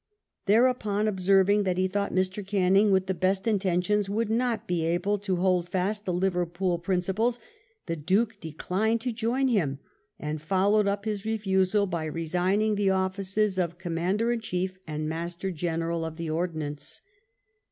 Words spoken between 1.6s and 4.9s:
that he thought Mr. Canning, with the best intentions, would not be